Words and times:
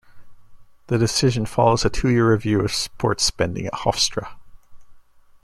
The 0.87 0.97
decision 0.97 1.45
follows 1.45 1.85
a 1.85 1.89
two-year 1.91 2.31
review 2.31 2.61
of 2.65 2.73
sports 2.73 3.23
spending 3.23 3.67
at 3.67 3.73
Hofstra. 3.73 4.33